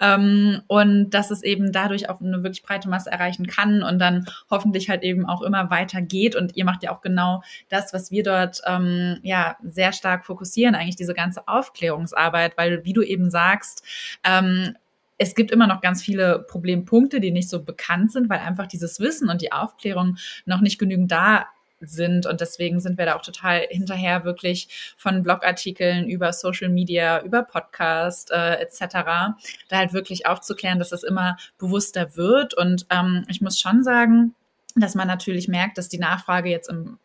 [0.00, 4.26] Ähm, und dass es eben dadurch auch eine wirklich breite Masse erreichen kann und dann
[4.50, 6.34] hoffentlich halt eben auch immer weiter geht.
[6.34, 10.74] Und ihr macht ja auch genau das, was wir dort ähm, ja sehr stark fokussieren,
[10.74, 13.84] eigentlich diese ganze Aufklärungsarbeit, weil wie du eben sagst,
[14.24, 14.76] ähm,
[15.18, 19.00] es gibt immer noch ganz viele Problempunkte, die nicht so bekannt sind, weil einfach dieses
[19.00, 21.46] Wissen und die Aufklärung noch nicht genügend da
[21.80, 22.26] sind.
[22.26, 27.42] Und deswegen sind wir da auch total hinterher, wirklich von Blogartikeln über Social Media, über
[27.42, 28.78] Podcast äh, etc.,
[29.68, 32.54] da halt wirklich aufzuklären, dass das immer bewusster wird.
[32.54, 34.34] Und ähm, ich muss schon sagen,
[34.76, 36.98] dass man natürlich merkt, dass die Nachfrage jetzt im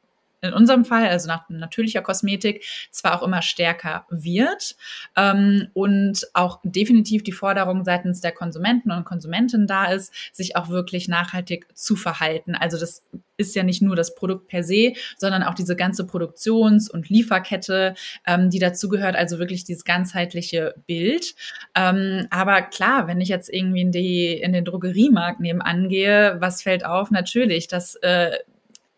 [0.46, 4.76] in unserem Fall, also nach natürlicher Kosmetik, zwar auch immer stärker wird
[5.16, 10.70] ähm, und auch definitiv die Forderung seitens der Konsumenten und Konsumentinnen da ist, sich auch
[10.70, 12.56] wirklich nachhaltig zu verhalten.
[12.56, 13.04] Also das
[13.38, 17.96] ist ja nicht nur das Produkt per se, sondern auch diese ganze Produktions- und Lieferkette,
[18.26, 21.36] ähm, die dazugehört, also wirklich dieses ganzheitliche Bild.
[21.76, 26.62] Ähm, aber klar, wenn ich jetzt irgendwie in, die, in den Drogeriemarkt nebenan gehe, was
[26.62, 27.12] fällt auf?
[27.12, 28.38] Natürlich, dass äh,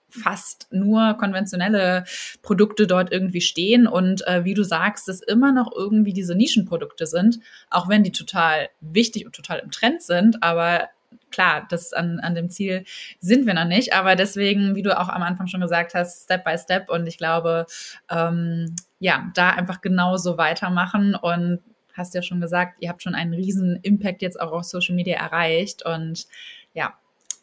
[0.09, 2.05] fast nur konventionelle
[2.41, 3.87] Produkte dort irgendwie stehen.
[3.87, 7.39] Und äh, wie du sagst, es immer noch irgendwie diese Nischenprodukte sind,
[7.69, 10.89] auch wenn die total wichtig und total im Trend sind, aber
[11.31, 12.85] klar, das an, an dem Ziel
[13.19, 16.43] sind wir noch nicht, aber deswegen, wie du auch am Anfang schon gesagt hast, Step
[16.43, 16.89] by Step.
[16.89, 17.65] Und ich glaube,
[18.09, 21.15] ähm, ja, da einfach genauso weitermachen.
[21.15, 21.59] Und
[21.93, 25.17] hast ja schon gesagt, ihr habt schon einen riesen Impact jetzt auch auf Social Media
[25.17, 25.83] erreicht.
[25.83, 26.27] Und
[26.73, 26.93] ja,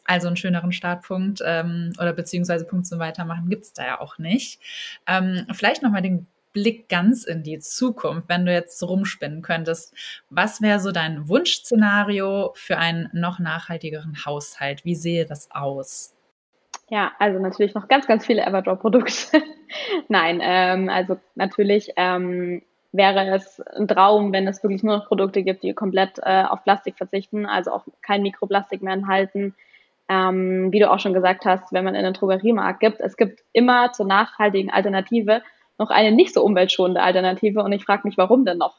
[0.05, 4.61] also einen schöneren Startpunkt ähm, oder beziehungsweise Punkt zum Weitermachen gibt's da ja auch nicht.
[5.07, 9.93] Ähm, vielleicht nochmal den Blick ganz in die Zukunft, wenn du jetzt rumspinnen könntest.
[10.29, 14.85] Was wäre so dein Wunschszenario für einen noch nachhaltigeren Haushalt?
[14.85, 16.15] Wie sehe das aus?
[16.89, 19.43] Ja, also natürlich noch ganz, ganz viele Everdrop-Produkte.
[20.07, 22.61] Nein, ähm, also natürlich ähm,
[22.93, 26.63] wäre es ein Traum, wenn es wirklich nur noch Produkte gibt, die komplett äh, auf
[26.63, 29.55] Plastik verzichten, also auch kein Mikroplastik mehr enthalten,
[30.09, 33.41] ähm, wie du auch schon gesagt hast, wenn man in den Drogeriemarkt gibt, es gibt
[33.53, 35.41] immer zur nachhaltigen Alternative
[35.77, 38.77] noch eine nicht so umweltschonende Alternative und ich frage mich, warum denn noch?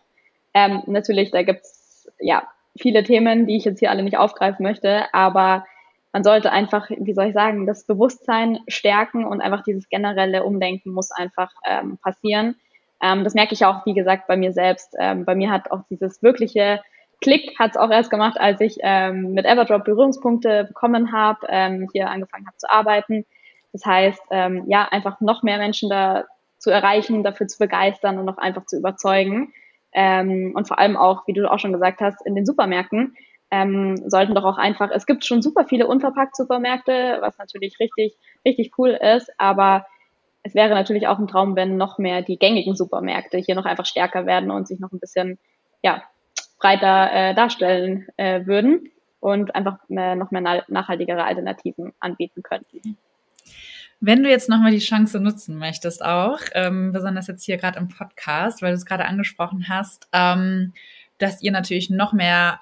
[0.54, 2.44] Ähm, natürlich, da gibt's ja
[2.78, 5.64] viele Themen, die ich jetzt hier alle nicht aufgreifen möchte, aber
[6.12, 10.92] man sollte einfach, wie soll ich sagen, das Bewusstsein stärken und einfach dieses generelle Umdenken
[10.92, 12.56] muss einfach ähm, passieren.
[13.02, 14.94] Ähm, das merke ich auch, wie gesagt, bei mir selbst.
[14.98, 16.80] Ähm, bei mir hat auch dieses wirkliche
[17.20, 21.88] Klick hat es auch erst gemacht, als ich ähm, mit Everdrop Berührungspunkte bekommen habe, ähm,
[21.92, 23.24] hier angefangen habe zu arbeiten.
[23.72, 26.24] Das heißt, ähm, ja, einfach noch mehr Menschen da
[26.58, 29.52] zu erreichen, dafür zu begeistern und noch einfach zu überzeugen.
[29.92, 33.16] Ähm, und vor allem auch, wie du auch schon gesagt hast, in den Supermärkten
[33.50, 38.14] ähm, sollten doch auch einfach, es gibt schon super viele unverpackt Supermärkte, was natürlich richtig,
[38.44, 39.86] richtig cool ist, aber
[40.42, 43.86] es wäre natürlich auch ein Traum, wenn noch mehr die gängigen Supermärkte hier noch einfach
[43.86, 45.38] stärker werden und sich noch ein bisschen,
[45.82, 46.02] ja,
[46.58, 48.90] breiter äh, darstellen äh, würden
[49.20, 52.96] und einfach äh, noch mehr nachhaltigere Alternativen anbieten könnten.
[54.00, 57.88] Wenn du jetzt nochmal die Chance nutzen möchtest, auch, ähm, besonders jetzt hier gerade im
[57.88, 60.74] Podcast, weil du es gerade angesprochen hast, ähm,
[61.18, 62.60] dass ihr natürlich noch mehr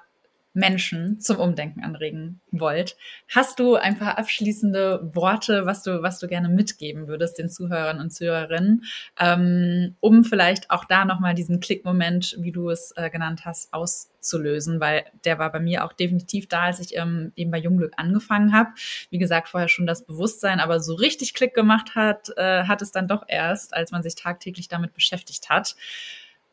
[0.55, 2.95] Menschen zum Umdenken anregen wollt.
[3.29, 7.99] Hast du ein paar abschließende Worte, was du, was du gerne mitgeben würdest den Zuhörern
[7.99, 8.85] und Zuhörerinnen,
[9.19, 14.79] ähm, um vielleicht auch da nochmal diesen Klickmoment, wie du es äh, genannt hast, auszulösen,
[14.79, 18.53] weil der war bei mir auch definitiv da, als ich ähm, eben bei Jungglück angefangen
[18.53, 18.69] habe.
[19.09, 22.91] Wie gesagt, vorher schon das Bewusstsein, aber so richtig Klick gemacht hat, äh, hat es
[22.91, 25.75] dann doch erst, als man sich tagtäglich damit beschäftigt hat.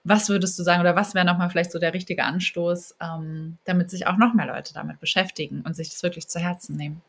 [0.04, 3.90] Was würdest du sagen oder was wäre nochmal vielleicht so der richtige Anstoß, ähm, damit
[3.90, 7.02] sich auch noch mehr Leute damit beschäftigen und sich das wirklich zu Herzen nehmen?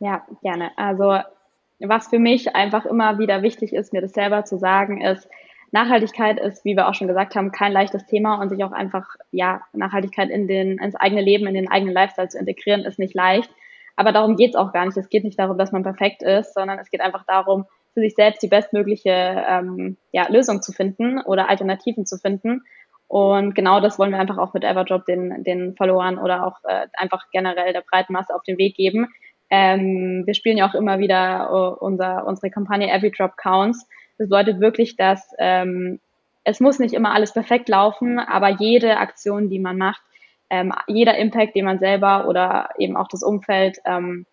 [0.00, 0.70] Ja, gerne.
[0.76, 1.20] Also
[1.78, 5.28] was für mich einfach immer wieder wichtig ist, mir das selber zu sagen, ist,
[5.72, 9.06] Nachhaltigkeit ist, wie wir auch schon gesagt haben, kein leichtes Thema und sich auch einfach,
[9.30, 13.14] ja, Nachhaltigkeit in den, ins eigene Leben, in den eigenen Lifestyle zu integrieren, ist nicht
[13.14, 13.50] leicht.
[13.94, 14.96] Aber darum geht es auch gar nicht.
[14.96, 18.14] Es geht nicht darum, dass man perfekt ist, sondern es geht einfach darum, für sich
[18.14, 22.62] selbst die bestmögliche ähm, ja, Lösung zu finden oder Alternativen zu finden.
[23.08, 26.86] Und genau das wollen wir einfach auch mit Everdrop den, den Followern oder auch äh,
[26.94, 29.08] einfach generell der breiten Masse auf den Weg geben.
[29.50, 33.88] Ähm, wir spielen ja auch immer wieder uh, unser, unsere Kampagne Every Drop Counts.
[34.16, 35.98] Das bedeutet wirklich, dass ähm,
[36.44, 40.02] es muss nicht immer alles perfekt laufen, aber jede Aktion, die man macht,
[40.48, 44.26] ähm, jeder Impact, den man selber oder eben auch das Umfeld ähm,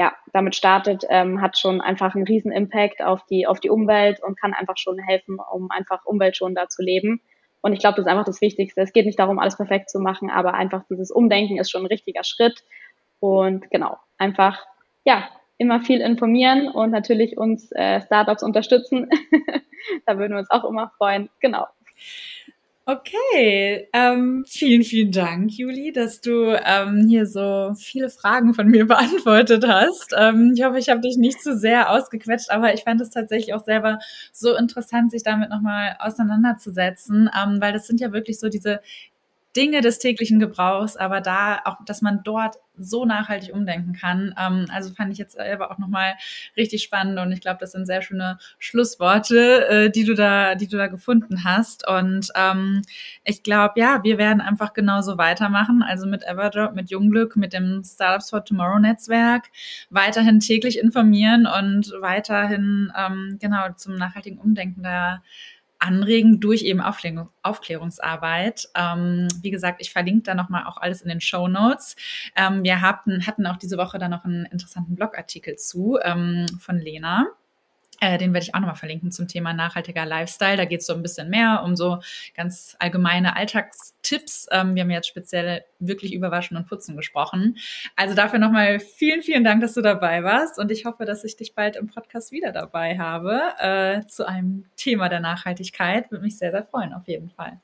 [0.00, 4.18] ja, damit startet, ähm, hat schon einfach einen riesen Impact auf die, auf die Umwelt
[4.22, 7.20] und kann einfach schon helfen, um einfach umweltschonender zu leben.
[7.60, 8.80] Und ich glaube, das ist einfach das Wichtigste.
[8.80, 11.88] Es geht nicht darum, alles perfekt zu machen, aber einfach dieses Umdenken ist schon ein
[11.88, 12.64] richtiger Schritt.
[13.18, 14.64] Und genau, einfach,
[15.04, 19.10] ja, immer viel informieren und natürlich uns äh, Startups unterstützen.
[20.06, 21.28] da würden wir uns auch immer freuen.
[21.40, 21.66] Genau.
[22.92, 28.84] Okay, ähm, vielen, vielen Dank, Juli, dass du ähm, hier so viele Fragen von mir
[28.88, 30.12] beantwortet hast.
[30.18, 33.54] Ähm, ich hoffe, ich habe dich nicht zu sehr ausgequetscht, aber ich fand es tatsächlich
[33.54, 34.00] auch selber
[34.32, 38.80] so interessant, sich damit nochmal auseinanderzusetzen, ähm, weil das sind ja wirklich so diese
[39.56, 44.34] Dinge des täglichen Gebrauchs, aber da auch, dass man dort so nachhaltig umdenken kann.
[44.38, 46.14] Ähm, also fand ich jetzt selber auch nochmal
[46.56, 50.66] richtig spannend und ich glaube, das sind sehr schöne Schlussworte, äh, die du da, die
[50.66, 51.86] du da gefunden hast.
[51.86, 52.82] Und ähm,
[53.24, 55.82] ich glaube, ja, wir werden einfach genauso weitermachen.
[55.82, 59.50] Also mit Everdrop, mit Jungglück, mit dem Startups for Tomorrow Netzwerk,
[59.90, 65.22] weiterhin täglich informieren und weiterhin ähm, genau zum nachhaltigen Umdenken da
[65.80, 68.68] anregen durch eben Aufklärung, Aufklärungsarbeit.
[68.74, 71.96] Ähm, wie gesagt, ich verlinke da nochmal auch alles in den Show Notes.
[72.36, 76.78] Ähm, wir hatten, hatten auch diese Woche da noch einen interessanten Blogartikel zu ähm, von
[76.78, 77.26] Lena.
[78.00, 80.56] Äh, den werde ich auch nochmal verlinken zum Thema nachhaltiger Lifestyle.
[80.56, 82.00] Da geht es so ein bisschen mehr um so
[82.34, 84.48] ganz allgemeine Alltagstipps.
[84.50, 87.58] Ähm, wir haben jetzt speziell wirklich über Waschen und Putzen gesprochen.
[87.96, 90.58] Also dafür nochmal vielen, vielen Dank, dass du dabei warst.
[90.58, 94.64] Und ich hoffe, dass ich dich bald im Podcast wieder dabei habe äh, zu einem
[94.76, 96.10] Thema der Nachhaltigkeit.
[96.10, 97.60] Würde mich sehr, sehr freuen, auf jeden Fall.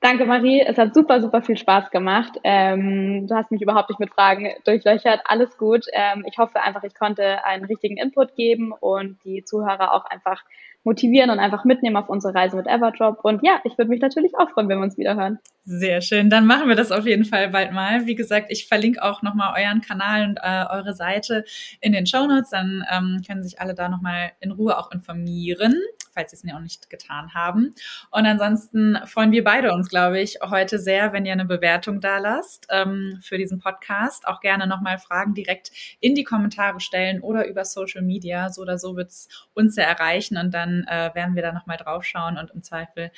[0.00, 0.60] Danke, Marie.
[0.60, 2.38] Es hat super, super viel Spaß gemacht.
[2.44, 5.20] Ähm, du hast mich überhaupt nicht mit Fragen durchlöchert.
[5.24, 5.86] Alles gut.
[5.92, 10.44] Ähm, ich hoffe einfach, ich konnte einen richtigen Input geben und die Zuhörer auch einfach
[10.86, 13.24] motivieren und einfach mitnehmen auf unsere Reise mit Everdrop.
[13.24, 15.38] Und ja, ich würde mich natürlich auch freuen, wenn wir uns wieder hören.
[15.68, 16.30] Sehr schön.
[16.30, 18.06] Dann machen wir das auf jeden Fall bald mal.
[18.06, 21.44] Wie gesagt, ich verlinke auch nochmal euren Kanal und äh, eure Seite
[21.80, 22.50] in den Show Notes.
[22.50, 25.74] Dann ähm, können sich alle da nochmal in Ruhe auch informieren,
[26.14, 27.74] falls sie es noch nicht getan haben.
[28.12, 32.18] Und ansonsten freuen wir beide uns, glaube ich, heute sehr, wenn ihr eine Bewertung da
[32.18, 34.28] lasst ähm, für diesen Podcast.
[34.28, 38.50] Auch gerne nochmal Fragen direkt in die Kommentare stellen oder über Social Media.
[38.50, 41.76] So oder so wird es uns ja erreichen und dann äh, werden wir da nochmal
[41.76, 43.10] drauf schauen und im Zweifel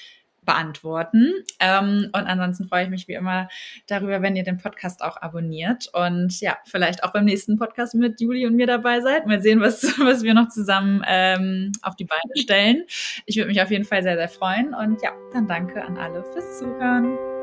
[0.44, 1.34] beantworten.
[1.60, 3.48] Ähm, und ansonsten freue ich mich wie immer
[3.86, 8.18] darüber, wenn ihr den Podcast auch abonniert und ja, vielleicht auch beim nächsten Podcast mit
[8.20, 9.26] Juli und mir dabei seid.
[9.26, 12.84] Mal sehen, was, was wir noch zusammen ähm, auf die Beine stellen.
[13.26, 16.24] Ich würde mich auf jeden Fall sehr, sehr freuen und ja, dann danke an alle
[16.24, 17.37] fürs Zuhören.